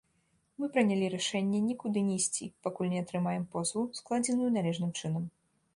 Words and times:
Мы 0.61 0.69
прынялі 0.77 1.09
рашэнне 1.15 1.59
нікуды 1.67 2.05
не 2.07 2.17
ісці, 2.23 2.49
пакуль 2.69 2.91
не 2.95 2.99
атрымаем 3.07 3.47
позву, 3.53 3.89
складзеную 4.01 4.51
належным 4.59 4.91
чынам. 4.99 5.23